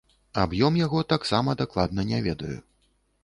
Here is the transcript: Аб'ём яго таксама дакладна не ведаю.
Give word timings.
Аб'ём 0.43 0.77
яго 0.85 1.01
таксама 1.11 1.55
дакладна 1.61 2.01
не 2.13 2.23
ведаю. 2.29 2.57